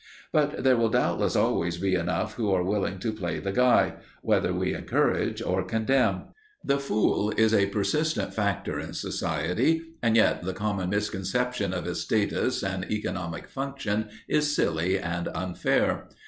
[0.33, 4.51] But there will doubtless always be enough who are willing to play the guy, whether
[4.51, 6.23] we encourage or condemn.
[6.65, 12.01] The fool is a persistent factor in society, and yet the common misconception of his
[12.01, 16.07] status and economic function is silly and unfair.